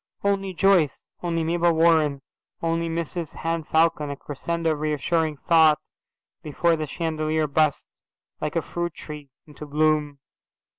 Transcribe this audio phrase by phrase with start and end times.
[0.23, 2.23] "Only Joyce, only Mabel Warren,
[2.59, 5.77] only Mrs Henne Falcon," a crescendo of reassuring thought
[6.41, 7.87] before the chandelier burst,
[8.41, 10.17] like a fruit tree, into bloom.